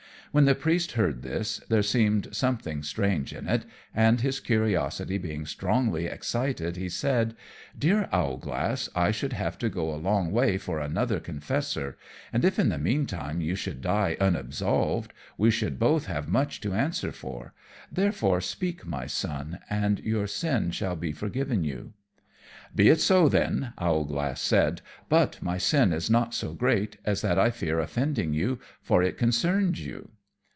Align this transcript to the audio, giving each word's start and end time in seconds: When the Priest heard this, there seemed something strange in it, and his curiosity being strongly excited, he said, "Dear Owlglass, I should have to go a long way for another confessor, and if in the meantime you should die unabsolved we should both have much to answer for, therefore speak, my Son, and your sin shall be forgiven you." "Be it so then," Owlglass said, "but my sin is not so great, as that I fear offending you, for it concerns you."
When 0.33 0.45
the 0.45 0.55
Priest 0.55 0.93
heard 0.93 1.23
this, 1.23 1.57
there 1.67 1.83
seemed 1.83 2.33
something 2.33 2.83
strange 2.83 3.33
in 3.33 3.49
it, 3.49 3.65
and 3.93 4.21
his 4.21 4.39
curiosity 4.39 5.17
being 5.17 5.45
strongly 5.45 6.05
excited, 6.05 6.77
he 6.77 6.87
said, 6.87 7.35
"Dear 7.77 8.07
Owlglass, 8.13 8.87
I 8.95 9.11
should 9.11 9.33
have 9.33 9.57
to 9.57 9.67
go 9.67 9.93
a 9.93 9.99
long 9.99 10.31
way 10.31 10.57
for 10.57 10.79
another 10.79 11.19
confessor, 11.19 11.97
and 12.31 12.45
if 12.45 12.57
in 12.57 12.69
the 12.69 12.77
meantime 12.77 13.41
you 13.41 13.55
should 13.55 13.81
die 13.81 14.15
unabsolved 14.21 15.11
we 15.37 15.51
should 15.51 15.77
both 15.77 16.05
have 16.05 16.29
much 16.29 16.61
to 16.61 16.71
answer 16.71 17.11
for, 17.11 17.53
therefore 17.91 18.39
speak, 18.39 18.85
my 18.85 19.07
Son, 19.07 19.59
and 19.69 19.99
your 19.99 20.27
sin 20.27 20.71
shall 20.71 20.95
be 20.95 21.11
forgiven 21.11 21.65
you." 21.65 21.91
"Be 22.73 22.87
it 22.87 23.01
so 23.01 23.27
then," 23.27 23.73
Owlglass 23.77 24.39
said, 24.41 24.81
"but 25.09 25.41
my 25.43 25.57
sin 25.57 25.91
is 25.91 26.09
not 26.09 26.33
so 26.33 26.53
great, 26.53 26.95
as 27.03 27.19
that 27.21 27.37
I 27.37 27.49
fear 27.51 27.81
offending 27.81 28.31
you, 28.33 28.59
for 28.81 29.03
it 29.03 29.17
concerns 29.17 29.85
you." 29.85 30.11